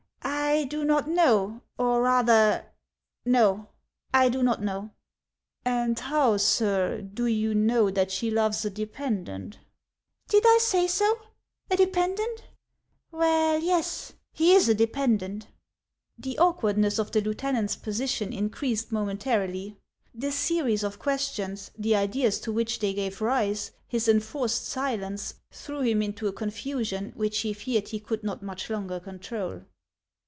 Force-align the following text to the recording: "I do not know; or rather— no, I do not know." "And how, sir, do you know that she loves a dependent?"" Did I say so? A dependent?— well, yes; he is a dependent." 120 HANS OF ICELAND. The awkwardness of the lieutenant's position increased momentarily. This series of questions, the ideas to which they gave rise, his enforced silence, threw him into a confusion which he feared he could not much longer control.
"I 0.61 0.65
do 0.65 0.83
not 0.85 1.07
know; 1.07 1.61
or 1.77 2.01
rather— 2.01 2.65
no, 3.25 3.69
I 4.13 4.27
do 4.27 4.43
not 4.43 4.61
know." 4.61 4.91
"And 5.65 5.97
how, 5.97 6.37
sir, 6.37 7.01
do 7.01 7.25
you 7.25 7.55
know 7.55 7.89
that 7.89 8.11
she 8.11 8.29
loves 8.29 8.63
a 8.65 8.69
dependent?"" 8.69 9.59
Did 10.29 10.43
I 10.45 10.59
say 10.61 10.87
so? 10.87 11.17
A 11.71 11.77
dependent?— 11.77 12.43
well, 13.13 13.59
yes; 13.63 14.11
he 14.33 14.51
is 14.53 14.67
a 14.67 14.75
dependent." 14.75 15.47
120 16.17 16.19
HANS 16.19 16.19
OF 16.19 16.19
ICELAND. 16.19 16.23
The 16.25 16.39
awkwardness 16.43 16.99
of 16.99 17.11
the 17.11 17.21
lieutenant's 17.21 17.77
position 17.77 18.33
increased 18.33 18.91
momentarily. 18.91 19.77
This 20.13 20.35
series 20.35 20.83
of 20.83 20.99
questions, 20.99 21.71
the 21.77 21.95
ideas 21.95 22.41
to 22.41 22.51
which 22.51 22.79
they 22.79 22.93
gave 22.93 23.21
rise, 23.21 23.71
his 23.87 24.09
enforced 24.09 24.67
silence, 24.67 25.35
threw 25.49 25.79
him 25.79 26.01
into 26.01 26.27
a 26.27 26.33
confusion 26.33 27.13
which 27.15 27.39
he 27.39 27.53
feared 27.53 27.87
he 27.87 28.01
could 28.01 28.21
not 28.23 28.43
much 28.43 28.69
longer 28.69 28.99
control. 28.99 29.61